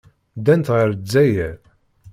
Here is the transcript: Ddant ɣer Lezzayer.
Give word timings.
Ddant 0.37 0.71
ɣer 0.75 0.87
Lezzayer. 0.91 1.57